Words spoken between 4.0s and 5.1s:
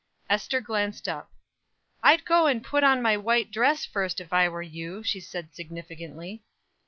if I were you,"